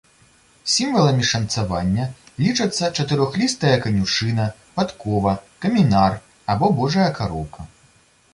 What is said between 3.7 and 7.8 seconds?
канюшына, падкова, камінар або божая кароўка.